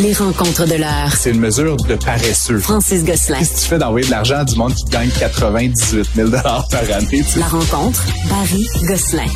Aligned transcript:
Les 0.00 0.12
rencontres 0.12 0.64
de 0.64 0.76
l'heure. 0.76 1.12
C'est 1.12 1.32
une 1.32 1.40
mesure 1.40 1.76
de 1.76 1.96
paresseux. 1.96 2.60
Francis 2.60 3.04
Gosselin. 3.04 3.42
Si 3.42 3.64
tu 3.64 3.68
fais 3.68 3.78
d'envoyer 3.78 4.06
de 4.06 4.12
l'argent 4.12 4.36
à 4.36 4.44
du 4.44 4.54
monde 4.54 4.72
qui 4.72 4.84
gagne 4.84 5.10
98 5.10 6.10
000 6.14 6.30
par 6.30 6.68
année. 6.92 7.24
La 7.36 7.46
rencontre, 7.46 8.04
Barry 8.28 8.68
Gosselin. 8.84 9.26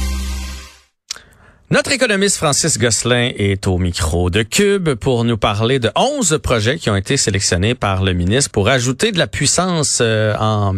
Notre 1.70 1.90
économiste 1.90 2.36
Francis 2.36 2.78
Gosselin 2.78 3.32
est 3.36 3.66
au 3.66 3.78
micro 3.78 4.30
de 4.30 4.42
Cube 4.42 4.94
pour 4.94 5.24
nous 5.24 5.36
parler 5.36 5.80
de 5.80 5.90
11 5.96 6.38
projets 6.40 6.78
qui 6.78 6.90
ont 6.90 6.96
été 6.96 7.16
sélectionnés 7.16 7.74
par 7.74 8.04
le 8.04 8.12
ministre 8.12 8.52
pour 8.52 8.68
ajouter 8.68 9.10
de 9.10 9.18
la 9.18 9.26
puissance 9.26 9.98
euh, 10.00 10.34
en 10.38 10.74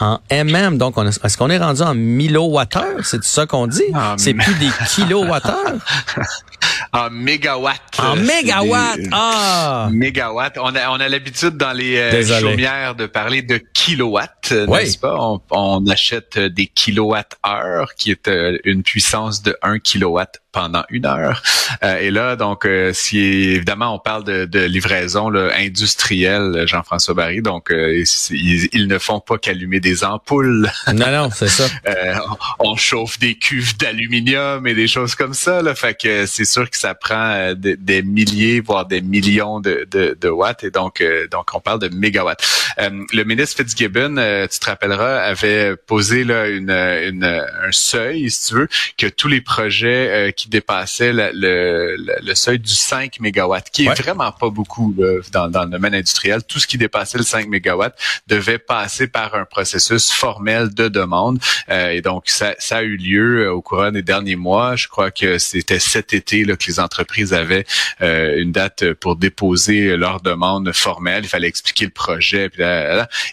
en 0.00 0.20
MM. 0.30 0.78
Donc, 0.78 0.96
est-ce 0.96 1.36
qu'on 1.36 1.50
est 1.50 1.58
rendu 1.58 1.82
en 1.82 1.94
millowattheures? 1.94 3.04
C'est 3.04 3.24
ça 3.24 3.46
qu'on 3.46 3.66
dit? 3.66 3.82
C'est 4.16 4.34
plus 4.34 4.54
des 4.54 4.68
kilowattheures? 4.88 5.74
en 6.92 7.10
mégawatts. 7.10 7.98
En 7.98 8.16
mégawatts, 8.16 9.00
ah! 9.12 9.88
Mégawatts. 9.92 10.58
On 10.58 10.74
a, 10.74 10.90
on 10.90 11.00
a 11.00 11.08
l'habitude 11.08 11.56
dans 11.56 11.72
les 11.72 11.98
euh, 11.98 12.40
chaumières 12.40 12.94
de 12.94 13.06
parler 13.06 13.42
de 13.42 13.58
kilowatts, 13.74 14.50
euh, 14.52 14.66
n'est-ce 14.66 14.98
pas? 14.98 15.16
On, 15.18 15.40
on, 15.50 15.86
achète 15.86 16.38
des 16.38 16.66
kilowatts-heure, 16.66 17.94
qui 17.94 18.10
est 18.10 18.28
euh, 18.28 18.58
une 18.64 18.82
puissance 18.82 19.42
de 19.42 19.56
1 19.62 19.78
kilowatt 19.78 20.40
pendant 20.52 20.84
une 20.90 21.06
heure. 21.06 21.42
Euh, 21.84 21.98
et 21.98 22.10
là, 22.10 22.34
donc, 22.34 22.64
euh, 22.64 22.92
si 22.92 23.18
évidemment 23.18 23.94
on 23.94 23.98
parle 23.98 24.24
de, 24.24 24.44
de 24.44 24.60
livraison 24.60 25.28
là, 25.28 25.50
industrielle, 25.56 26.64
Jean-François 26.66 27.14
Barry, 27.14 27.42
donc 27.42 27.70
euh, 27.70 28.02
ils, 28.30 28.88
ne 28.88 28.98
font 28.98 29.20
pas 29.20 29.38
qu'allumer 29.38 29.80
des 29.80 30.04
ampoules. 30.04 30.70
Non, 30.92 31.12
non, 31.12 31.28
c'est 31.32 31.48
ça. 31.48 31.64
on, 32.58 32.74
chauffe 32.76 33.18
des 33.18 33.34
cuves 33.34 33.76
d'aluminium 33.76 34.66
et 34.66 34.74
des 34.74 34.88
choses 34.88 35.14
comme 35.14 35.34
ça. 35.34 35.62
Là, 35.62 35.74
fait 35.74 35.94
que 36.00 36.26
c'est 36.26 36.44
sûr 36.48 36.68
que 36.70 36.76
ça 36.76 36.94
prend 36.94 37.52
des, 37.54 38.02
milliers, 38.02 38.60
voire 38.60 38.86
des 38.86 39.00
millions 39.00 39.60
de, 39.60 39.86
de, 39.90 40.16
de 40.20 40.28
watts. 40.28 40.64
Et 40.64 40.70
donc, 40.70 41.02
donc 41.30 41.54
on 41.54 41.60
parle 41.60 41.80
de 41.80 41.88
mégawatts. 41.88 42.42
le 42.78 43.22
ministre 43.24 43.56
Fitzgibbon, 43.58 44.16
tu 44.50 44.58
te 44.58 44.66
rappelleras, 44.66 45.22
avait 45.22 45.76
posé 45.76 46.24
là 46.24 46.48
une, 46.48 46.70
une, 46.70 47.24
un 47.24 47.72
seuil, 47.72 48.30
si 48.30 48.48
tu 48.48 48.54
veux, 48.54 48.68
que 48.96 49.06
tous 49.06 49.28
les 49.28 49.40
projets 49.40 50.32
qui 50.36 50.48
dépassait 50.48 51.12
le, 51.12 51.30
le, 51.32 51.96
le, 51.96 52.34
seuil 52.34 52.58
du 52.58 52.72
5 52.72 53.20
MW, 53.20 53.56
qui 53.72 53.86
est 53.86 54.02
vraiment 54.02 54.32
pas 54.32 54.50
beaucoup 54.50 54.94
dans, 55.32 55.48
dans, 55.48 55.64
le 55.64 55.70
domaine 55.70 55.94
industriel. 55.94 56.42
Tout 56.42 56.58
ce 56.58 56.66
qui 56.66 56.78
dépassait 56.78 57.18
le 57.18 57.24
5 57.24 57.46
MW 57.48 57.86
devait 58.26 58.58
passer 58.58 59.06
par 59.06 59.34
un 59.34 59.44
processus 59.44 60.10
formel 60.12 60.72
de 60.74 60.88
demande. 60.88 61.38
Euh, 61.68 61.90
et 61.90 62.00
donc, 62.00 62.24
ça, 62.26 62.54
ça, 62.58 62.78
a 62.78 62.82
eu 62.82 62.96
lieu 62.96 63.46
euh, 63.46 63.52
au 63.52 63.62
courant 63.62 63.90
des 63.90 64.02
derniers 64.02 64.36
mois. 64.36 64.76
Je 64.76 64.88
crois 64.88 65.10
que 65.10 65.38
c'était 65.38 65.78
cet 65.78 66.14
été 66.14 66.37
que 66.46 66.66
les 66.66 66.80
entreprises 66.80 67.32
avaient 67.32 67.64
euh, 68.02 68.40
une 68.40 68.52
date 68.52 68.92
pour 68.94 69.16
déposer 69.16 69.96
leur 69.96 70.20
demande 70.20 70.72
formelle. 70.72 71.24
Il 71.24 71.28
fallait 71.28 71.48
expliquer 71.48 71.84
le 71.86 71.90
projet. 71.90 72.50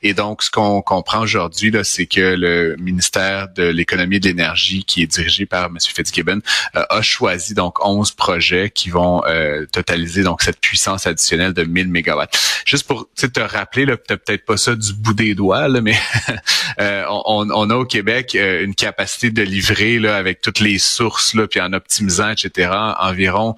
Et 0.04 0.14
donc, 0.14 0.44
ce 0.44 0.52
qu'on 0.52 0.82
comprend 0.82 1.22
aujourd'hui, 1.22 1.72
c'est 1.84 2.06
que 2.06 2.36
le 2.36 2.76
ministère 2.78 3.50
de 3.56 3.64
l'économie 3.64 4.18
et 4.18 4.20
de 4.20 4.28
l'énergie, 4.28 4.84
qui 4.84 5.04
est 5.04 5.08
dirigé 5.08 5.46
par 5.46 5.66
M. 5.66 5.78
Fitzgibbon, 5.80 6.42
a 6.74 7.02
choisi 7.02 7.54
donc 7.54 7.86
11 7.86 8.12
projets 8.12 8.70
qui 8.70 8.90
vont 8.90 9.24
euh, 9.28 9.66
totaliser 9.72 10.24
donc 10.24 10.42
cette 10.42 10.60
puissance 10.60 11.08
additionnelle 11.08 11.54
de 11.54 11.64
1000 11.64 11.88
mégawatts. 11.88 12.38
Juste 12.66 12.88
pour 12.88 13.08
te 13.16 13.40
rappeler, 13.40 13.86
là, 13.86 13.98
peut-être 13.98 14.46
pas 14.46 14.58
ça 14.58 14.76
du 14.76 14.94
bout 14.94 15.14
des 15.14 15.36
doigts, 15.36 15.68
là, 15.68 15.82
mais 15.82 15.96
euh, 16.80 17.04
on, 17.10 17.50
on, 17.52 17.70
a 17.70 17.76
au 17.76 17.86
Québec 17.86 18.36
euh, 18.36 18.64
une 18.64 18.76
capacité 18.76 19.32
de 19.32 19.42
livrer 19.42 20.00
là, 20.00 20.18
avec 20.18 20.42
toutes 20.42 20.60
les 20.60 20.78
sources, 20.78 21.34
là, 21.34 21.48
puis 21.48 21.62
en 21.62 21.74
optimisant, 21.74 22.30
etc., 22.30 22.70
environ 23.00 23.56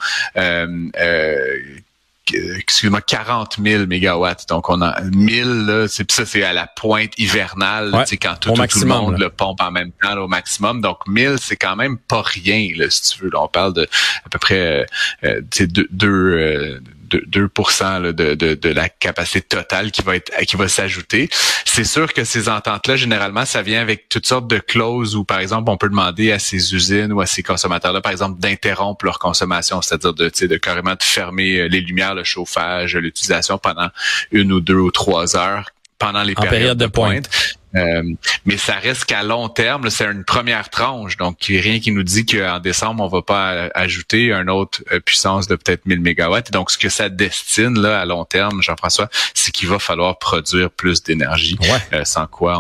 excuse-moi, 2.34 3.02
40 3.02 3.58
000 3.64 3.86
mégawatts. 3.86 4.48
Donc, 4.50 4.70
on 4.70 4.82
a 4.82 5.00
1000, 5.02 5.66
là, 5.66 5.88
c'est 5.88 6.10
ça, 6.12 6.26
c'est 6.26 6.44
à 6.44 6.54
la 6.54 6.68
pointe 6.68 7.18
hivernale, 7.18 7.92
c'est 8.06 8.18
quand 8.18 8.36
tout, 8.40 8.54
le 8.54 8.86
monde 8.86 9.18
le 9.18 9.30
pompe 9.30 9.62
en 9.62 9.72
même 9.72 9.92
temps 10.02 10.18
au 10.18 10.28
maximum. 10.28 10.82
Donc, 10.82 11.00
1000, 11.08 11.36
c'est 11.40 11.56
quand 11.56 11.76
même 11.76 11.98
pas 11.98 12.22
rien, 12.22 12.70
là, 12.76 12.90
si 12.90 13.02
tu 13.16 13.24
veux. 13.24 13.32
on 13.36 13.48
parle 13.48 13.74
de 13.74 13.88
à 14.26 14.30
peu 14.30 14.40
près 14.40 14.86
euh, 15.24 15.42
deux, 15.60 15.88
deux 15.90 16.08
euh, 16.08 16.80
2, 17.10 17.22
de, 17.28 18.34
de, 18.34 18.56
de, 18.56 18.70
la 18.70 18.90
capacité 18.90 19.42
totale 19.42 19.92
qui 19.92 20.02
va 20.02 20.16
être 20.16 20.32
qui 20.46 20.56
va 20.56 20.68
s'ajouter. 20.68 21.30
C'est 21.66 21.84
sûr 21.84 22.14
que 22.14 22.24
ces 22.24 22.50
ententes-là, 22.50 22.96
généralement, 22.96 23.46
ça 23.46 23.62
vient 23.62 23.82
avec 23.82 24.10
toutes 24.10 24.26
sortes 24.26 24.48
de 24.48 24.60
clauses 24.60 25.16
où, 25.16 25.24
par 25.24 25.40
exemple, 25.40 25.70
on 25.70 25.78
peut 25.78 25.90
demander 25.90 26.32
à 26.32 26.40
ces 26.40 26.74
usines 26.74 27.12
ou 27.14 27.22
à 27.22 27.26
ces 27.26 27.44
consommateurs-là, 27.44 28.02
par 28.02 28.12
exemple, 28.12 28.40
d'interrompre 28.40 29.06
leur 29.06 29.20
consommation, 29.20 29.82
c'est-à-dire 29.82 30.14
de, 30.14 30.30
de 30.30 30.58
carrément 30.58 30.94
de 30.94 31.04
fermer 31.04 31.60
euh, 31.60 31.68
les 31.68 31.82
lumières, 31.82 32.16
le 32.16 32.24
chauffage, 32.24 32.96
l'utilisation 32.96 33.58
pendant 33.58 33.90
une 34.32 34.52
ou 34.52 34.60
deux 34.60 34.76
ou 34.76 34.92
trois 34.92 35.36
heures 35.36 35.72
pendant 36.00 36.24
les 36.24 36.36
périodes 36.36 36.78
de 36.78 36.88
pointe. 36.88 37.30
Euh, 37.76 38.02
mais 38.46 38.58
ça 38.58 38.76
reste 38.76 39.06
qu'à 39.06 39.24
long 39.24 39.50
terme, 39.50 39.90
c'est 39.90 40.06
une 40.06 40.24
première 40.24 40.70
tranche. 40.70 41.18
Donc, 41.18 41.38
rien 41.42 41.80
qui 41.80 41.92
nous 41.92 42.04
dit 42.04 42.26
qu'en 42.26 42.60
décembre, 42.60 43.04
on 43.04 43.08
va 43.08 43.22
pas 43.22 43.70
ajouter 43.76 44.32
une 44.32 44.50
autre 44.50 44.82
euh, 44.92 45.00
puissance 45.00 45.48
de 45.48 45.56
peut-être 45.56 45.86
1000 45.86 46.00
mégawatts. 46.00 46.52
donc, 46.52 46.72
ce 46.72 46.78
que 46.78 46.90
ça 46.90 47.10
destine 47.10 47.80
là 47.80 48.00
à 48.00 48.06
long 48.06 48.26
terme, 48.26 48.62
Jean-François, 48.62 49.10
c'est 49.34 49.52
qu'il 49.52 49.68
va 49.68 49.80
falloir 49.80 50.18
produire 50.18 50.72
plus 50.72 51.04
d'énergie, 51.04 51.58
euh, 51.94 52.04
sans 52.06 52.28
quoi 52.28 52.60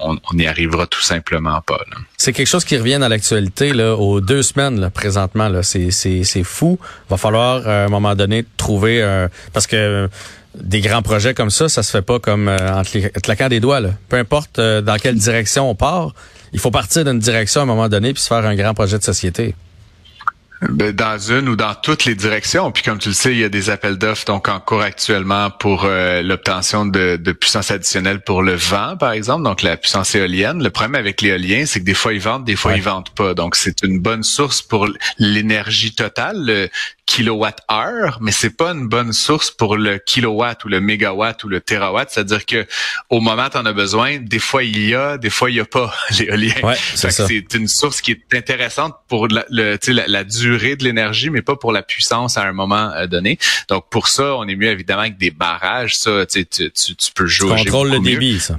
on 0.00 0.16
n'y 0.32 0.46
arrivera 0.46 0.86
tout 0.86 1.02
simplement 1.02 1.60
pas. 1.60 1.80
C'est 2.16 2.32
quelque 2.32 2.46
chose 2.46 2.64
qui 2.64 2.76
revient 2.76 2.98
dans 3.00 3.08
l'actualité 3.08 3.72
là, 3.72 3.96
aux 3.96 4.20
deux 4.20 4.42
semaines 4.42 4.80
là, 4.80 4.90
présentement. 4.90 5.48
Là, 5.48 5.62
c'est, 5.62 5.90
c'est, 5.90 6.24
c'est 6.24 6.44
fou. 6.44 6.78
Va 7.10 7.16
falloir 7.16 7.66
à 7.66 7.84
un 7.84 7.88
moment 7.88 8.14
donné 8.14 8.44
trouver 8.56 9.02
un... 9.02 9.28
parce 9.52 9.66
que 9.66 10.08
des 10.54 10.80
grands 10.80 11.02
projets 11.02 11.34
comme 11.34 11.50
ça, 11.50 11.68
ça 11.68 11.82
se 11.82 11.90
fait 11.90 12.02
pas 12.02 12.18
comme 12.18 12.48
euh, 12.48 12.80
en 12.80 12.82
claquant 13.22 13.48
des 13.48 13.60
doigts. 13.60 13.80
Là. 13.80 13.90
Peu 14.08 14.16
importe 14.16 14.58
euh, 14.58 14.80
dans 14.80 14.96
quelle 14.96 15.16
direction 15.16 15.68
on 15.68 15.74
part, 15.74 16.14
il 16.52 16.60
faut 16.60 16.70
partir 16.70 17.04
d'une 17.04 17.18
direction 17.18 17.60
à 17.60 17.64
un 17.64 17.66
moment 17.66 17.88
donné 17.88 18.12
puis 18.12 18.22
se 18.22 18.28
faire 18.28 18.44
un 18.44 18.54
grand 18.54 18.74
projet 18.74 18.98
de 18.98 19.04
société. 19.04 19.54
Ben, 20.70 20.92
dans 20.92 21.18
une 21.18 21.48
ou 21.48 21.56
dans 21.56 21.74
toutes 21.74 22.04
les 22.04 22.14
directions. 22.14 22.70
Puis 22.70 22.82
comme 22.82 22.98
tu 22.98 23.08
le 23.08 23.14
sais, 23.14 23.32
il 23.32 23.38
y 23.38 23.44
a 23.44 23.48
des 23.48 23.70
appels 23.70 23.98
d'offres 23.98 24.24
donc 24.24 24.48
en 24.48 24.60
cours 24.60 24.82
actuellement 24.82 25.50
pour 25.50 25.84
euh, 25.84 26.22
l'obtention 26.22 26.86
de, 26.86 27.16
de, 27.16 27.32
puissance 27.32 27.70
additionnelle 27.70 28.20
pour 28.20 28.42
le 28.42 28.54
vent, 28.54 28.96
par 28.96 29.12
exemple, 29.12 29.44
donc 29.44 29.62
la 29.62 29.76
puissance 29.76 30.14
éolienne. 30.14 30.62
Le 30.62 30.70
problème 30.70 30.94
avec 30.94 31.20
l'éolien, 31.20 31.64
c'est 31.66 31.80
que 31.80 31.84
des 31.84 31.94
fois 31.94 32.14
ils 32.14 32.20
vendent, 32.20 32.44
des 32.44 32.56
fois 32.56 32.76
ils 32.76 32.82
vendent 32.82 33.10
pas. 33.10 33.34
Donc 33.34 33.56
c'est 33.56 33.82
une 33.82 33.98
bonne 33.98 34.22
source 34.22 34.62
pour 34.62 34.88
l'énergie 35.18 35.94
totale, 35.94 36.36
le 36.38 36.68
kilowatt-heure, 37.06 38.18
mais 38.20 38.32
c'est 38.32 38.56
pas 38.56 38.70
une 38.70 38.88
bonne 38.88 39.12
source 39.12 39.50
pour 39.50 39.76
le 39.76 39.98
kilowatt 39.98 40.64
ou 40.64 40.68
le 40.68 40.80
mégawatt 40.80 41.42
ou 41.44 41.48
le 41.48 41.60
terawatt. 41.60 42.10
C'est-à-dire 42.10 42.46
que 42.46 42.66
au 43.10 43.20
moment 43.20 43.48
tu 43.50 43.58
en 43.58 43.66
as 43.66 43.72
besoin, 43.72 44.18
des 44.18 44.38
fois 44.38 44.64
il 44.64 44.88
y 44.88 44.94
a, 44.94 45.18
des 45.18 45.30
fois 45.30 45.50
il 45.50 45.56
y 45.56 45.60
a 45.60 45.64
pas 45.64 45.94
l'éolien. 46.18 46.54
Ouais, 46.62 46.76
c'est 46.94 47.54
une 47.54 47.68
source 47.68 48.00
qui 48.00 48.12
est 48.12 48.34
intéressante 48.34 48.94
pour 49.08 49.28
la, 49.28 49.44
le, 49.50 49.78
la, 49.88 50.06
la 50.06 50.24
durée 50.24 50.76
de 50.76 50.84
l'énergie, 50.84 51.30
mais 51.30 51.42
pas 51.42 51.56
pour 51.56 51.72
la 51.72 51.82
puissance 51.82 52.36
à 52.36 52.42
un 52.42 52.52
moment 52.52 52.90
euh, 52.92 53.06
donné. 53.06 53.38
Donc 53.68 53.88
pour 53.90 54.08
ça, 54.08 54.34
on 54.36 54.46
est 54.48 54.56
mieux 54.56 54.70
évidemment 54.70 55.02
avec 55.02 55.18
des 55.18 55.30
barrages. 55.30 55.96
Ça, 55.96 56.26
tu, 56.26 56.46
tu, 56.46 56.70
tu 56.72 57.12
peux 57.14 57.26
jouer. 57.26 57.56
Tu 57.58 57.64
contrôles 57.64 57.90
le 57.90 58.00
débit, 58.00 58.40
ça. 58.40 58.56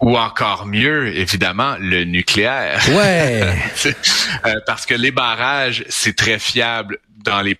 Ou, 0.00 0.16
encore 0.16 0.64
mieux, 0.66 1.08
évidemment, 1.16 1.76
le 1.80 2.04
nucléaire. 2.04 2.80
Ouais. 2.90 3.54
Euh, 4.46 4.54
parce 4.66 4.86
que 4.86 4.94
les 4.94 5.10
barrages, 5.10 5.84
c'est 5.88 6.14
très 6.14 6.38
fiable 6.38 7.00
dans 7.28 7.42
les 7.42 7.58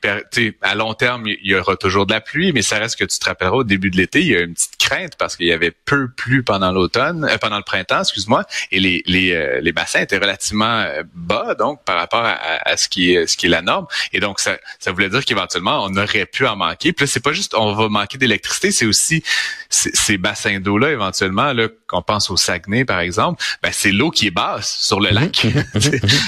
à 0.63 0.75
long 0.75 0.95
terme, 0.95 1.27
il 1.27 1.39
y 1.43 1.55
aura 1.55 1.77
toujours 1.77 2.07
de 2.07 2.13
la 2.13 2.21
pluie, 2.21 2.53
mais 2.53 2.63
ça 2.63 2.79
reste 2.79 2.99
que 2.99 3.05
tu 3.05 3.19
te 3.19 3.25
rappelleras 3.27 3.57
au 3.57 3.65
début 3.65 3.91
de 3.91 3.97
l'été, 3.97 4.21
il 4.21 4.29
y 4.29 4.37
a 4.37 4.41
une 4.41 4.55
petite 4.55 4.79
crainte 4.79 5.13
parce 5.19 5.37
qu'il 5.37 5.47
y 5.47 5.53
avait 5.53 5.71
peu 5.71 6.09
plu 6.11 6.43
pendant 6.43 6.73
l'automne, 6.73 7.25
euh, 7.25 7.37
pendant 7.39 7.59
le 7.59 7.63
printemps, 7.63 8.01
excuse-moi, 8.01 8.47
et 8.73 8.81
les 8.81 9.03
les, 9.07 9.33
euh, 9.33 9.61
les 9.61 9.73
bassins 9.73 10.01
étaient 10.01 10.17
relativement 10.17 10.81
euh, 10.81 11.03
bas 11.15 11.55
donc 11.55 11.85
par 11.85 11.97
rapport 11.97 12.25
à, 12.25 12.39
à, 12.65 12.77
ce 12.77 12.89
qui 12.89 13.13
est 13.13 13.27
ce 13.27 13.37
qui 13.37 13.47
est 13.47 13.51
la 13.51 13.63
norme, 13.63 13.87
et 14.13 14.21
donc 14.21 14.41
ça 14.41 14.59
ça 14.79 14.91
voulait 14.91 15.11
dire 15.11 15.25
qu'éventuellement 15.25 15.85
on 15.85 15.95
aurait 15.97 16.27
pu 16.27 16.47
en 16.47 16.57
manquer. 16.57 16.93
Puis 16.95 17.07
c'est 17.07 17.23
pas 17.23 17.33
juste 17.33 17.55
on 17.55 17.75
va 17.75 17.89
manquer 17.89 18.17
d'électricité, 18.17 18.71
c'est 18.73 18.87
aussi 18.87 19.23
ces 19.71 20.19
bassins 20.19 20.61
d'eau 20.61 20.79
là 20.79 20.91
éventuellement 20.91 21.53
là 21.53 21.69
qu'on 21.87 22.03
pense 22.03 22.31
au 22.31 22.37
Saguenay 22.37 22.85
par 22.85 23.01
exemple, 23.01 23.43
ben 23.63 23.71
c'est 23.73 23.93
l'eau 23.93 24.11
qui 24.11 24.29
est 24.29 24.31
basse 24.31 24.79
sur 24.81 25.01
le 25.01 25.11
lac. 25.11 25.37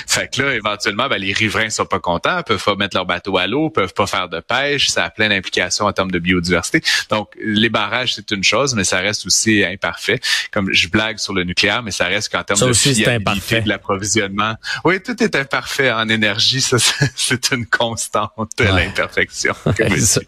fait 0.06 0.34
que 0.34 0.42
là 0.42 0.54
éventuellement 0.54 1.08
ben, 1.08 1.18
les 1.18 1.32
riverains 1.32 1.70
sont 1.70 1.86
pas 1.86 2.00
contents, 2.00 2.42
peuvent 2.42 2.62
pas 2.62 2.76
mettre 2.76 2.96
leur 2.96 3.06
bateau 3.06 3.38
à 3.38 3.46
l'eau, 3.46 3.70
peuvent 3.70 3.94
pas 3.94 4.06
faire 4.06 4.28
de 4.28 4.40
pêche, 4.40 4.88
ça 4.88 5.04
a 5.04 5.10
plein 5.10 5.28
d'implications 5.28 5.86
en 5.86 5.92
termes 5.92 6.10
de 6.10 6.18
biodiversité. 6.18 6.82
Donc, 7.10 7.30
les 7.42 7.68
barrages, 7.68 8.14
c'est 8.14 8.30
une 8.30 8.44
chose, 8.44 8.74
mais 8.74 8.84
ça 8.84 8.98
reste 8.98 9.26
aussi 9.26 9.64
imparfait. 9.64 10.20
Comme 10.52 10.72
je 10.72 10.88
blague 10.88 11.18
sur 11.18 11.34
le 11.34 11.44
nucléaire, 11.44 11.82
mais 11.82 11.90
ça 11.90 12.06
reste 12.06 12.30
qu'en 12.30 12.42
termes 12.42 12.68
de 12.68 12.72
fiabilité 12.72 13.60
de 13.60 13.68
l'approvisionnement. 13.68 14.54
Oui, 14.84 15.00
tout 15.02 15.20
est 15.22 15.34
imparfait 15.34 15.90
en 15.90 16.08
énergie. 16.08 16.60
Ça, 16.60 16.76
c'est 17.16 17.50
une 17.52 17.66
constante 17.66 18.50
de 18.58 18.64
l'imperfection. 18.64 19.54
exact. 19.78 20.26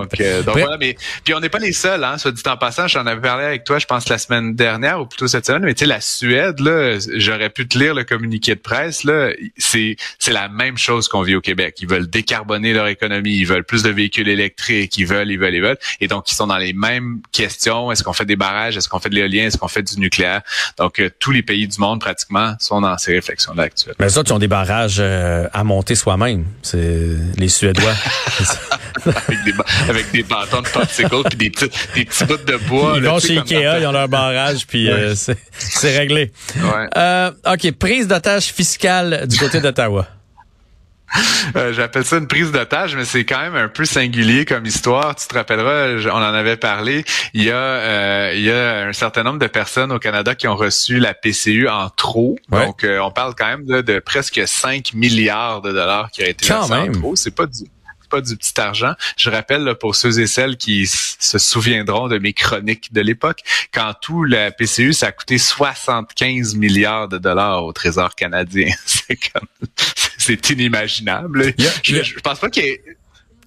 Donc, 0.00 0.20
euh, 0.20 0.42
donc 0.42 0.58
voilà, 0.58 0.76
mais 0.78 0.96
puis 1.24 1.34
on 1.34 1.40
n'est 1.40 1.48
pas 1.48 1.58
les 1.58 1.72
seuls, 1.72 2.04
hein, 2.04 2.18
soit 2.18 2.33
dit 2.34 2.42
en 2.46 2.56
passant, 2.56 2.88
j'en 2.88 3.06
avais 3.06 3.20
parlé 3.20 3.44
avec 3.44 3.64
toi, 3.64 3.78
je 3.78 3.86
pense 3.86 4.08
la 4.08 4.18
semaine 4.18 4.54
dernière 4.54 5.00
ou 5.00 5.06
plutôt 5.06 5.26
cette 5.26 5.46
semaine, 5.46 5.62
mais 5.62 5.74
tu 5.74 5.80
sais 5.80 5.86
la 5.86 6.00
Suède 6.00 6.60
là, 6.60 6.98
j'aurais 7.16 7.50
pu 7.50 7.66
te 7.66 7.78
lire 7.78 7.94
le 7.94 8.04
communiqué 8.04 8.54
de 8.54 8.60
presse 8.60 9.04
là, 9.04 9.30
c'est 9.56 9.96
c'est 10.18 10.32
la 10.32 10.48
même 10.48 10.78
chose 10.78 11.08
qu'on 11.08 11.22
vit 11.22 11.34
au 11.34 11.40
Québec. 11.40 11.76
Ils 11.80 11.88
veulent 11.88 12.08
décarboner 12.08 12.72
leur 12.72 12.86
économie, 12.88 13.36
ils 13.36 13.46
veulent 13.46 13.64
plus 13.64 13.82
de 13.82 13.90
véhicules 13.90 14.28
électriques, 14.28 14.96
ils 14.98 15.06
veulent, 15.06 15.30
ils 15.30 15.38
veulent, 15.38 15.54
ils 15.54 15.62
veulent, 15.62 15.78
et 16.00 16.08
donc 16.08 16.30
ils 16.30 16.34
sont 16.34 16.46
dans 16.46 16.58
les 16.58 16.72
mêmes 16.72 17.20
questions. 17.32 17.90
Est-ce 17.92 18.02
qu'on 18.02 18.12
fait 18.12 18.26
des 18.26 18.36
barrages, 18.36 18.76
est-ce 18.76 18.88
qu'on 18.88 19.00
fait 19.00 19.10
de 19.10 19.14
l'éolien, 19.14 19.44
est-ce 19.44 19.58
qu'on 19.58 19.68
fait 19.68 19.82
du 19.82 19.98
nucléaire? 19.98 20.42
Donc 20.78 21.00
euh, 21.00 21.10
tous 21.18 21.30
les 21.30 21.42
pays 21.42 21.68
du 21.68 21.78
monde 21.78 22.00
pratiquement 22.00 22.54
sont 22.58 22.80
dans 22.80 22.98
ces 22.98 23.12
réflexions 23.12 23.54
là 23.54 23.64
actuellement. 23.64 23.96
Mais 24.00 24.08
ça, 24.08 24.22
ils 24.24 24.32
ont 24.32 24.38
des 24.38 24.48
barrages 24.48 24.96
euh, 24.98 25.48
à 25.52 25.64
monter 25.64 25.94
soi-même. 25.94 26.44
C'est 26.62 27.16
les 27.36 27.48
Suédois. 27.48 27.94
avec, 29.06 29.44
des, 29.44 29.52
avec 29.88 30.10
des 30.12 30.22
bâtons 30.22 30.62
de 30.62 30.68
popsicle 30.68 31.22
puis 31.28 31.36
des 31.36 31.50
petits, 31.50 31.70
des 31.94 32.04
petits 32.04 32.24
bouts 32.24 32.36
de 32.36 32.56
bois. 32.68 32.94
Ils 32.96 33.02
là, 33.02 33.10
vont 33.10 33.18
chez 33.18 33.38
Ikea, 33.38 33.80
ils 33.80 33.86
ont 33.86 33.92
leur 33.92 34.08
barrage, 34.08 34.66
puis 34.66 34.90
euh, 34.90 35.14
c'est 35.14 35.38
c'est 35.56 35.96
réglé. 35.96 36.32
Ouais. 36.56 36.88
Euh, 36.96 37.30
OK, 37.46 37.72
prise 37.72 38.08
d'otage 38.08 38.46
fiscale 38.46 39.26
du 39.26 39.38
côté 39.38 39.60
d'Ottawa. 39.60 40.06
Euh, 41.56 41.72
J'appelle 41.72 42.04
ça 42.04 42.16
une 42.16 42.26
prise 42.26 42.50
d'otage, 42.50 42.96
mais 42.96 43.04
c'est 43.04 43.24
quand 43.24 43.38
même 43.38 43.54
un 43.54 43.68
peu 43.68 43.84
singulier 43.84 44.44
comme 44.44 44.64
histoire. 44.66 45.14
Tu 45.14 45.28
te 45.28 45.34
rappelleras, 45.34 46.10
on 46.10 46.16
en 46.16 46.34
avait 46.34 46.56
parlé. 46.56 47.04
Il 47.32 47.44
y 47.44 47.50
a, 47.50 47.54
euh, 47.54 48.32
il 48.34 48.42
y 48.42 48.50
a 48.50 48.86
un 48.86 48.92
certain 48.92 49.22
nombre 49.22 49.38
de 49.38 49.46
personnes 49.46 49.92
au 49.92 49.98
Canada 49.98 50.34
qui 50.34 50.48
ont 50.48 50.56
reçu 50.56 50.98
la 50.98 51.14
PCU 51.14 51.68
en 51.68 51.90
trop. 51.90 52.36
Ouais. 52.50 52.66
Donc, 52.66 52.82
euh, 52.82 52.98
on 53.00 53.10
parle 53.10 53.34
quand 53.36 53.46
même 53.46 53.64
là, 53.68 53.82
de 53.82 53.98
presque 53.98 54.40
5 54.44 54.94
milliards 54.94 55.62
de 55.62 55.70
dollars 55.72 56.10
qui 56.10 56.22
ont 56.22 56.26
été 56.26 56.46
Quand 56.46 56.66
versés 56.66 56.88
en 56.88 56.92
trop. 56.92 57.14
C'est 57.14 57.34
pas 57.34 57.46
du 57.46 57.64
pas 58.08 58.20
du 58.20 58.36
petit 58.36 58.60
argent. 58.60 58.94
Je 59.16 59.30
rappelle 59.30 59.62
là, 59.62 59.74
pour 59.74 59.96
ceux 59.96 60.20
et 60.20 60.26
celles 60.26 60.56
qui 60.56 60.86
se 60.86 61.38
souviendront 61.38 62.08
de 62.08 62.18
mes 62.18 62.32
chroniques 62.32 62.92
de 62.92 63.00
l'époque, 63.00 63.40
quand 63.72 63.92
tout 64.00 64.24
la 64.24 64.50
PCU, 64.50 64.92
ça 64.92 65.08
a 65.08 65.12
coûté 65.12 65.38
75 65.38 66.54
milliards 66.54 67.08
de 67.08 67.18
dollars 67.18 67.64
au 67.64 67.72
Trésor 67.72 68.14
canadien. 68.14 68.68
C'est 68.86 69.18
comme 69.32 69.48
c'est 70.24 70.50
inimaginable. 70.50 71.52
Je 71.82 72.20
pense 72.20 72.38
pas 72.38 72.48
qu'il 72.48 72.64
y 72.64 72.68
ait 72.68 72.82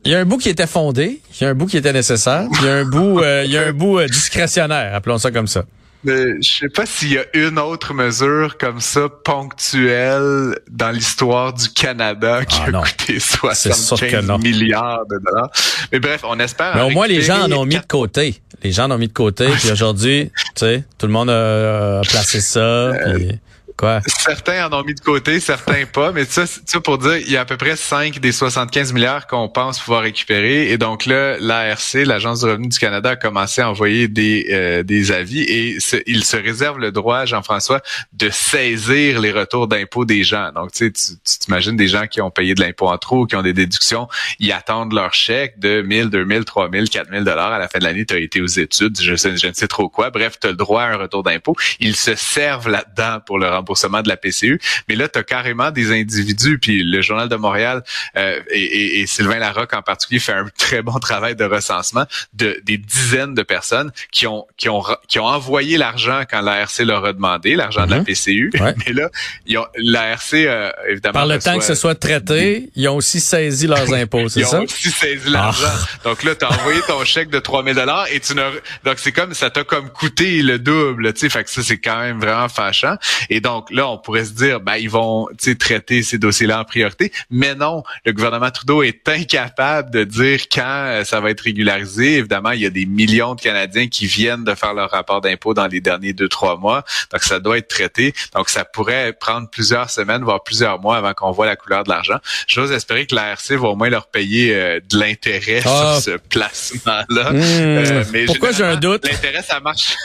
Il 0.05 0.11
y 0.11 0.15
a 0.15 0.19
un 0.19 0.25
bout 0.25 0.37
qui 0.37 0.49
était 0.49 0.67
fondé, 0.67 1.21
il 1.33 1.43
y 1.43 1.45
a 1.47 1.49
un 1.49 1.55
bout 1.55 1.65
qui 1.65 1.77
était 1.77 1.93
nécessaire, 1.93 2.47
il 2.59 2.65
y 2.65 2.69
a 2.69 2.75
un 2.75 2.85
bout, 2.85 3.19
euh, 3.19 3.43
il 3.45 3.51
y 3.51 3.57
a 3.57 3.67
un 3.67 3.73
bout 3.73 3.99
euh, 3.99 4.07
discrétionnaire, 4.07 4.93
appelons 4.93 5.17
ça 5.17 5.31
comme 5.31 5.47
ça. 5.47 5.65
Euh, 6.07 6.37
je 6.41 6.49
sais 6.59 6.69
pas 6.69 6.85
s'il 6.85 7.13
y 7.13 7.17
a 7.17 7.25
une 7.33 7.59
autre 7.59 7.93
mesure 7.93 8.57
comme 8.57 8.79
ça 8.79 9.09
ponctuelle 9.23 10.57
dans 10.69 10.91
l'histoire 10.91 11.53
du 11.53 11.69
Canada 11.69 12.45
qui 12.45 12.59
Ah, 12.61 12.79
a 12.79 12.81
coûté 12.83 13.19
sûr 13.19 13.49
que 13.49 13.55
75 13.55 14.25
non. 14.25 14.37
milliards 14.37 15.05
de 15.09 15.17
dollars. 15.23 15.49
Mais 15.91 15.99
bref, 15.99 16.21
on 16.23 16.39
espère. 16.39 16.75
Mais 16.75 16.81
au 16.83 16.89
moins, 16.89 17.07
les 17.07 17.21
gens 17.21 17.41
en 17.43 17.51
ont 17.51 17.65
mis 17.65 17.75
de 17.77 17.85
côté. 17.85 18.41
Les 18.63 18.71
gens 18.71 18.85
en 18.85 18.91
ont 18.91 18.97
mis 18.97 19.07
de 19.07 19.13
côté, 19.13 19.47
puis 19.59 19.71
aujourd'hui, 19.71 20.31
tu 20.33 20.43
sais, 20.55 20.83
tout 20.97 21.05
le 21.05 21.13
monde 21.13 21.29
a, 21.29 22.01
placé 22.09 22.41
ça, 22.41 22.91
puis 23.05 23.39
quoi? 23.77 24.01
Certains 24.05 24.67
en 24.67 24.79
ont 24.79 24.83
mis 24.83 24.93
de 24.93 24.99
côté, 24.99 25.39
certains 25.39 25.85
pas, 25.93 26.11
mais 26.11 26.25
ça, 26.25 26.45
ça 26.45 26.81
pour 26.81 26.97
dire, 26.97 27.17
il 27.17 27.31
y 27.31 27.37
a 27.37 27.41
à 27.41 27.45
peu 27.45 27.57
près 27.57 27.75
5 27.75 28.19
des 28.19 28.31
75 28.31 28.93
milliards 28.93 29.27
qu'on 29.27 29.47
pense 29.49 29.79
pouvoir 29.79 30.01
récupérer. 30.01 30.71
Et 30.71 30.77
donc 30.77 31.05
là, 31.05 31.37
l'ARC, 31.39 31.93
l'Agence 31.93 32.41
du 32.41 32.45
revenu 32.45 32.67
du 32.67 32.79
Canada, 32.79 33.11
a 33.11 33.15
commencé 33.15 33.61
à 33.61 33.69
envoyer 33.69 34.07
des, 34.07 34.47
euh, 34.51 34.83
des 34.83 35.11
avis 35.11 35.41
et 35.41 35.77
il 36.07 36.23
se 36.23 36.37
réserve 36.37 36.79
le 36.79 36.91
droit, 36.91 37.25
Jean-François, 37.25 37.81
de 38.13 38.29
saisir 38.29 39.21
les 39.21 39.31
retours 39.31 39.67
d'impôts 39.67 40.05
des 40.05 40.23
gens. 40.23 40.51
Donc, 40.53 40.71
tu 40.71 40.85
sais, 40.85 40.91
tu 40.91 41.39
t'imagines 41.39 41.75
des 41.77 41.87
gens 41.87 42.07
qui 42.07 42.21
ont 42.21 42.31
payé 42.31 42.55
de 42.55 42.61
l'impôt 42.61 42.87
en 42.87 42.97
trop, 42.97 43.25
qui 43.25 43.35
ont 43.35 43.41
des 43.41 43.53
déductions, 43.53 44.07
ils 44.39 44.51
attendent 44.51 44.93
leur 44.93 45.13
chèque 45.13 45.59
de 45.59 45.81
1000, 45.81 46.09
2000, 46.09 46.45
3000, 46.45 46.89
4000 46.89 47.23
dollars 47.23 47.53
à 47.53 47.59
la 47.59 47.67
fin 47.67 47.79
de 47.79 47.83
l'année. 47.83 48.05
Tu 48.05 48.15
as 48.15 48.19
été 48.19 48.41
aux 48.41 48.47
études, 48.47 48.99
je, 48.99 49.15
sais, 49.15 49.37
je 49.37 49.47
ne 49.47 49.53
sais 49.53 49.67
trop 49.67 49.89
quoi. 49.89 50.09
Bref, 50.09 50.37
tu 50.39 50.47
as 50.47 50.51
le 50.51 50.55
droit 50.55 50.83
à 50.83 50.93
un 50.93 50.97
retour 50.97 51.23
d'impôt. 51.23 51.55
Ils 51.79 51.95
se 51.95 52.15
servent 52.15 52.69
là-dedans 52.69 53.19
pour 53.25 53.39
le 53.39 53.47
remboursement 53.67 54.01
de 54.01 54.07
la 54.09 54.17
PCU. 54.17 54.59
Mais 54.87 54.95
là, 54.95 55.07
tu 55.09 55.19
as 55.19 55.23
carrément 55.23 55.71
des 55.71 55.91
individus, 55.91 56.57
puis 56.59 56.83
le 56.83 57.01
Journal 57.01 57.27
de 57.29 57.35
Montréal 57.35 57.83
euh, 58.15 58.39
et, 58.51 58.61
et- 58.63 58.99
et 59.01 59.07
Sylvain 59.07 59.39
Larocque 59.39 59.73
en 59.73 59.81
particulier 59.81 60.19
fait 60.19 60.31
un 60.33 60.45
très 60.57 60.81
bon 60.81 60.97
travail 60.99 61.35
de 61.35 61.43
recensement 61.43 62.05
de 62.33 62.59
des 62.63 62.77
dizaines 62.77 63.33
de 63.33 63.43
personnes 63.43 63.91
qui 64.11 64.25
ont 64.27 64.45
qui 64.57 64.69
ont 64.69 64.83
qui 65.07 65.19
ont 65.19 65.25
envoyé 65.25 65.77
l'argent 65.77 66.21
quand 66.29 66.41
l'ARC 66.41 66.79
leur 66.79 67.03
a 67.05 67.13
demandé, 67.13 67.55
l'argent 67.55 67.85
de 67.85 67.91
la 67.91 67.97
Mhm. 67.99 68.05
PCU. 68.05 68.51
Ouais. 68.59 68.73
Mais 68.85 68.93
là, 68.93 69.09
ils 69.45 69.57
ont 69.57 69.65
l'ARC 69.77 70.33
euh, 70.33 70.71
évidemment 70.89 71.13
Par 71.13 71.25
le 71.25 71.39
temps 71.39 71.57
que 71.57 71.63
ce 71.63 71.75
soit 71.75 71.95
traité, 71.95 72.69
ils 72.75 72.87
ont 72.87 72.95
aussi 72.95 73.19
saisi 73.19 73.67
leurs 73.67 73.93
impôts, 73.93 74.29
c'est 74.29 74.41
ils 74.41 74.45
ça? 74.45 74.61
ont 74.61 74.63
aussi 74.63 74.89
saisi 74.89 75.29
l'argent. 75.29 75.67
Donc 76.03 76.23
là, 76.23 76.35
tu 76.35 76.45
as 76.45 76.51
envoyé 76.51 76.79
ton 76.87 77.03
chèque 77.03 77.29
de 77.29 77.39
3000 77.39 77.75
dollars 77.75 78.07
et 78.11 78.19
tu 78.19 78.33
ne 78.33 78.43
donc 78.85 78.95
c'est 78.97 79.11
comme 79.11 79.33
ça 79.33 79.49
t'a 79.49 79.63
comme 79.63 79.89
coûté 79.89 80.41
le 80.41 80.57
double, 80.59 81.13
tu 81.13 81.21
sais, 81.21 81.29
fait 81.29 81.43
que 81.43 81.49
ça 81.49 81.61
c'est 81.63 81.77
quand 81.79 81.99
même 81.99 82.19
vraiment 82.19 82.47
fâchant. 82.49 82.95
Et 83.29 83.41
donc 83.41 83.56
là, 83.69 83.87
on 83.87 83.97
pourrait 83.97 84.25
se 84.25 84.31
dire 84.33 84.59
ben 84.59 84.75
ils 84.75 84.89
vont 84.89 85.27
tu 85.37 85.51
sais 85.51 85.55
traiter 85.55 86.03
ces 86.03 86.17
dossiers-là 86.17 86.61
en 86.61 86.63
priorité, 86.63 87.11
mais 87.29 87.55
non, 87.55 87.83
le 88.05 88.13
gouvernement 88.13 88.51
Trudeau 88.51 88.83
est 88.83 89.07
incapable 89.07 89.91
de 89.91 90.03
dire 90.03 90.41
quand 90.51 90.61
euh, 90.65 91.03
ça 91.03 91.19
va 91.19 91.29
être 91.31 91.41
régularisé. 91.41 92.15
Évidemment, 92.17 92.51
il 92.51 92.61
y 92.61 92.65
a 92.65 92.69
des 92.69 92.85
millions 92.85 93.35
de 93.35 93.41
Canadiens 93.41 93.87
qui 93.87 94.05
viennent 94.07 94.43
de 94.43 94.55
faire 94.55 94.73
leur 94.73 94.91
rapport 94.91 95.21
d'impôt 95.21 95.53
dans 95.53 95.67
les 95.67 95.81
derniers 95.81 96.13
deux 96.13 96.29
trois 96.29 96.57
mois, 96.57 96.83
donc 97.11 97.23
ça 97.23 97.39
doit 97.39 97.57
être 97.57 97.67
traité. 97.67 98.13
Donc 98.33 98.49
ça 98.49 98.65
pourrait 98.65 99.13
prendre 99.13 99.49
plusieurs 99.49 99.89
semaines, 99.89 100.23
voire 100.23 100.43
plusieurs 100.43 100.79
mois 100.79 100.97
avant 100.97 101.13
qu'on 101.13 101.31
voit 101.31 101.45
la 101.45 101.55
couleur 101.55 101.83
de 101.83 101.89
l'argent. 101.89 102.17
J'ose 102.47 102.71
espérer 102.71 103.05
que 103.05 103.15
l'ARC 103.15 103.51
va 103.51 103.67
au 103.69 103.75
moins 103.75 103.89
leur 103.89 104.07
payer 104.07 104.53
euh, 104.55 104.79
de 104.89 104.97
l'intérêt 104.97 105.61
Ah. 105.65 105.97
sur 106.01 106.13
ce 106.13 106.17
placement-là. 106.17 107.31
Hmm. 107.31 107.35
Euh, 107.41 108.03
mais 108.11 108.25
Pourquoi 108.25 108.51
j'ai 108.51 108.63
un 108.63 108.75
doute? 108.75 109.05
L'intérêt, 109.07 109.41
ça 109.41 109.59
marche. 109.59 109.95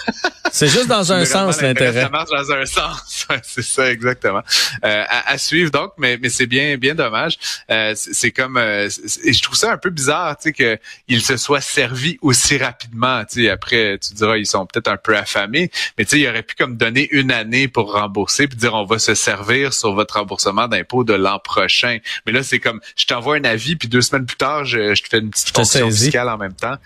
C'est 0.51 0.69
juste 0.69 0.89
dans 0.89 1.13
un 1.13 1.25
sens, 1.25 1.61
l'intérêt. 1.63 2.03
Ça 2.03 2.09
marche 2.09 2.31
dans 2.31 2.53
un 2.53 2.67
sens. 2.67 3.27
C'est 3.47 3.63
ça, 3.63 3.91
exactement. 3.91 4.43
Euh, 4.85 5.05
à, 5.09 5.33
à 5.33 5.39
suivre 5.39 5.71
donc, 5.71 5.93
mais, 5.99 6.19
mais 6.21 6.29
c'est 6.29 6.47
bien, 6.47 6.77
bien 6.77 6.95
dommage. 6.95 7.39
Euh, 7.71 7.93
c'est 7.95 8.31
comme, 8.31 8.57
euh, 8.57 8.89
et 9.25 9.33
je 9.33 9.43
trouve 9.43 9.57
ça 9.57 9.73
un 9.73 9.79
peu 9.79 9.91
bizarre, 9.91 10.37
tu 10.37 10.45
sais, 10.45 10.53
que 10.53 10.79
il 11.09 11.23
se 11.23 11.37
soit 11.37 11.61
servi 11.61 12.19
aussi 12.23 12.57
rapidement. 12.59 13.25
Tu 13.25 13.45
sais, 13.45 13.51
après, 13.51 13.99
tu 13.99 14.15
diras, 14.15 14.37
ils 14.37 14.47
sont 14.47 14.67
peut-être 14.67 14.89
un 14.89 14.97
peu 14.97 15.17
affamés, 15.17 15.71
mais 15.99 16.05
tu 16.05 16.11
sais, 16.13 16.21
il 16.21 16.29
aurait 16.29 16.43
pu 16.43 16.55
comme 16.55 16.77
donner 16.77 17.09
une 17.11 17.33
année 17.33 17.69
pour 17.69 17.93
rembourser, 17.93 18.49
puis 18.49 18.57
dire, 18.57 18.75
on 18.75 18.85
va 18.85 18.99
se 18.99 19.15
servir 19.15 19.73
sur 19.73 19.95
votre 19.95 20.19
remboursement 20.19 20.69
d'impôt 20.69 21.05
de 21.05 21.15
l'an 21.15 21.39
prochain. 21.39 21.99
Mais 22.27 22.33
là, 22.33 22.43
c'est 22.43 22.61
comme, 22.61 22.81
je 22.97 23.07
t'envoie 23.07 23.37
un 23.37 23.45
avis, 23.45 23.77
puis 23.77 23.89
deux 23.89 24.03
semaines 24.03 24.27
plus 24.27 24.37
tard, 24.37 24.65
je, 24.65 24.95
je 24.95 25.03
te 25.03 25.09
fais 25.09 25.19
une 25.19 25.31
petite 25.31 25.53
te 25.53 25.59
fonction 25.59 25.91
fiscale 25.91 26.29
en 26.29 26.39
même 26.39 26.55
temps 26.55 26.77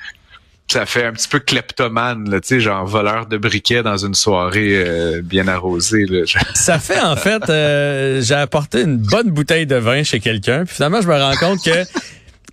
ça 0.68 0.84
fait 0.84 1.04
un 1.04 1.12
petit 1.12 1.28
peu 1.28 1.38
kleptomane, 1.38 2.28
là, 2.28 2.40
tu 2.40 2.48
sais, 2.48 2.60
genre 2.60 2.84
voleur 2.86 3.26
de 3.26 3.36
briquet 3.36 3.82
dans 3.82 3.96
une 3.96 4.14
soirée 4.14 4.72
euh, 4.74 5.22
bien 5.22 5.46
arrosée. 5.46 6.06
Là. 6.06 6.24
Ça 6.54 6.78
fait 6.78 7.00
en 7.00 7.16
fait, 7.16 7.48
euh, 7.48 8.20
j'ai 8.20 8.34
apporté 8.34 8.82
une 8.82 8.96
bonne 8.96 9.30
bouteille 9.30 9.66
de 9.66 9.76
vin 9.76 10.02
chez 10.02 10.18
quelqu'un, 10.20 10.64
puis 10.64 10.74
finalement 10.74 11.00
je 11.00 11.08
me 11.08 11.14
rends 11.14 11.36
compte 11.36 11.62
que 11.64 11.84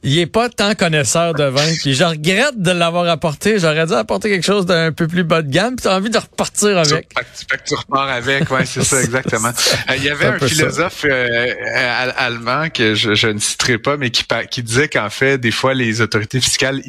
il 0.02 0.18
est 0.20 0.26
pas 0.26 0.50
tant 0.50 0.74
connaisseur 0.76 1.34
de 1.34 1.44
vin, 1.44 1.66
puis 1.82 1.94
je 1.94 2.04
regrette 2.04 2.62
de 2.62 2.72
l'avoir 2.72 3.08
apporté. 3.08 3.60
J'aurais 3.60 3.86
dû 3.86 3.94
apporter 3.94 4.30
quelque 4.30 4.46
chose 4.46 4.66
d'un 4.66 4.92
peu 4.92 5.08
plus 5.08 5.24
bas 5.24 5.42
de 5.42 5.50
gamme, 5.52 5.76
puis 5.76 5.84
t'as 5.84 5.96
envie 5.96 6.10
de 6.10 6.18
repartir 6.18 6.78
avec. 6.78 6.90
Fait 6.90 7.24
que 7.24 7.26
tu, 7.40 7.46
fait 7.50 7.58
que 7.58 7.64
tu 7.68 7.76
repars 7.76 8.10
avec, 8.10 8.50
ouais, 8.52 8.66
c'est 8.66 8.84
ça, 8.84 9.02
exactement. 9.04 9.50
Euh, 9.90 9.94
Il 9.98 10.04
y 10.04 10.10
avait 10.10 10.26
un 10.26 10.40
philosophe 10.40 11.06
euh, 11.06 11.54
al- 11.76 12.14
allemand 12.18 12.70
que 12.70 12.96
je, 12.96 13.14
je 13.16 13.28
ne 13.28 13.40
citerai 13.40 13.78
pas, 13.78 13.98
mais 13.98 14.10
qui, 14.10 14.64
disait 14.64 14.88
qu'en 14.90 15.10
fait, 15.10 15.38
des 15.38 15.52
fois, 15.52 15.74
les 15.74 16.02
autorités 16.02 16.40
fiscales, 16.42 16.82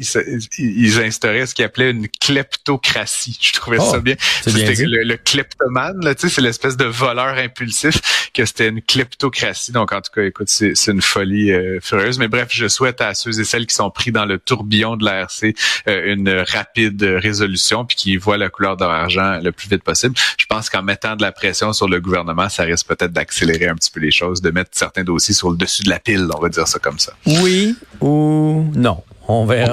ils, 0.57 0.99
instauraient 1.01 1.45
ce 1.45 1.53
qu'ils 1.53 1.65
appelaient 1.65 1.91
une 1.91 2.07
kleptocratie. 2.07 3.37
Je 3.41 3.53
trouvais 3.53 3.77
Oh, 3.79 3.91
ça 3.91 3.99
bien. 3.99 4.15
c'est 4.43 4.53
bien 4.53 4.67
C'était 4.67 4.85
le, 4.85 5.03
le 5.03 5.17
kleptomane, 5.17 6.03
là, 6.03 6.15
tu 6.15 6.27
sais, 6.27 6.35
c'est 6.35 6.41
l'espèce 6.41 6.77
de 6.77 6.85
voleur 6.85 7.37
impulsif, 7.37 8.29
que 8.33 8.45
c'était 8.45 8.67
une 8.69 8.81
kleptocratie. 8.81 9.71
Donc, 9.71 9.91
en 9.91 10.01
tout 10.01 10.11
cas, 10.13 10.23
écoute, 10.23 10.49
c'est 10.49 10.73
c'est 10.75 10.91
une 10.91 11.01
folie 11.01 11.51
euh, 11.51 11.79
furieuse. 11.81 12.19
Mais 12.19 12.27
bref, 12.27 12.47
je 12.51 12.67
souhaite 12.67 12.94
à 13.01 13.13
ceux 13.13 13.39
et 13.39 13.43
celles 13.43 13.65
qui 13.65 13.75
sont 13.75 13.89
pris 13.89 14.11
dans 14.11 14.25
le 14.25 14.37
tourbillon 14.37 14.95
de 14.97 15.05
l'ARC 15.05 15.53
euh, 15.87 16.13
une 16.13 16.43
rapide 16.47 17.01
résolution 17.03 17.85
puis 17.85 17.95
qui 17.95 18.17
voient 18.17 18.37
la 18.37 18.49
couleur 18.49 18.77
de 18.77 18.83
leur 18.83 18.93
argent 18.93 19.39
le 19.41 19.51
plus 19.51 19.69
vite 19.69 19.83
possible. 19.83 20.15
Je 20.37 20.45
pense 20.45 20.69
qu'en 20.69 20.83
mettant 20.83 21.15
de 21.15 21.21
la 21.21 21.31
pression 21.31 21.73
sur 21.73 21.87
le 21.87 21.99
gouvernement, 21.99 22.49
ça 22.49 22.63
risque 22.63 22.87
peut-être 22.87 23.13
d'accélérer 23.13 23.67
un 23.67 23.75
petit 23.75 23.91
peu 23.91 23.99
les 23.99 24.11
choses, 24.11 24.41
de 24.41 24.51
mettre 24.51 24.71
certains 24.73 25.03
dossiers 25.03 25.33
sur 25.33 25.51
le 25.51 25.57
dessus 25.57 25.83
de 25.83 25.89
la 25.89 25.99
pile, 25.99 26.27
on 26.35 26.39
va 26.39 26.49
dire 26.49 26.67
ça 26.67 26.79
comme 26.79 26.99
ça. 26.99 27.13
Oui 27.25 27.75
ou 28.01 28.65
non? 28.75 29.03
On 29.27 29.45
verra. 29.45 29.71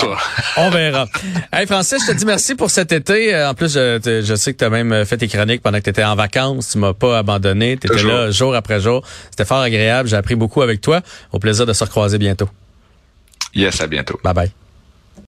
On 0.57 0.71
verra. 0.71 1.07
Hey 1.53 1.67
Francis, 1.67 2.03
je 2.07 2.13
te 2.13 2.17
dis 2.17 2.25
merci 2.25 2.55
pour 2.55 2.71
cet 2.71 2.93
été. 2.93 3.35
Euh, 3.35 3.51
En 3.51 3.55
plus, 3.55 3.75
je, 3.75 4.35
sais 4.35 4.55
que 4.55 4.59
tu 4.59 4.65
as 4.65 4.71
même 4.71 5.05
fait 5.05 5.19
tes 5.19 5.29
chroniques 5.29 5.63
pendant 5.63 5.79
que 5.79 5.85
tu 5.85 5.91
étais 5.91 6.05
en 6.05 6.15
vacances. 6.15 6.71
Tu 6.73 6.79
m'as 6.79 6.95
pas 6.95 7.19
abandonné. 7.19 7.77
Tu 7.77 7.87
étais 7.87 7.89
Toujours. 7.89 8.13
là 8.13 8.31
jour 8.31 8.55
après 8.55 8.81
jour. 8.81 9.05
C'était 9.31 9.45
fort 9.45 9.61
agréable. 9.61 10.09
J'ai 10.09 10.17
appris 10.17 10.35
beaucoup 10.35 10.63
avec 10.63 10.81
toi. 10.81 11.03
Au 11.33 11.39
plaisir 11.39 11.67
de 11.67 11.75
se 11.75 11.85
recroiser 11.85 12.17
bientôt. 12.17 12.49
Yes, 13.55 13.81
à 13.81 13.87
bientôt. 13.87 14.19
Bye 14.23 14.35
bye. 14.35 14.62